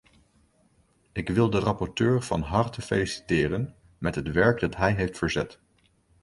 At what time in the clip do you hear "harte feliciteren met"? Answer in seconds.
2.41-4.15